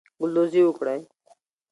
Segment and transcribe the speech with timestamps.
[0.19, 0.99] ګلدوزی وکړئ.